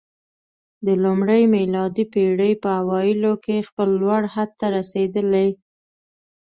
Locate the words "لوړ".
4.01-4.21